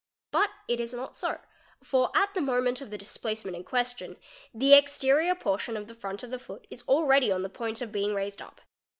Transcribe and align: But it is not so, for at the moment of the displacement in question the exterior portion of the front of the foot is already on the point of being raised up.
But 0.31 0.49
it 0.67 0.79
is 0.79 0.95
not 0.95 1.15
so, 1.15 1.37
for 1.83 2.09
at 2.17 2.33
the 2.33 2.41
moment 2.41 2.81
of 2.81 2.89
the 2.89 2.97
displacement 2.97 3.55
in 3.55 3.63
question 3.63 4.17
the 4.51 4.73
exterior 4.73 5.35
portion 5.35 5.77
of 5.77 5.85
the 5.85 5.93
front 5.93 6.23
of 6.23 6.31
the 6.31 6.39
foot 6.39 6.65
is 6.71 6.81
already 6.87 7.31
on 7.31 7.43
the 7.43 7.49
point 7.49 7.83
of 7.83 7.91
being 7.91 8.15
raised 8.15 8.41
up. 8.41 8.61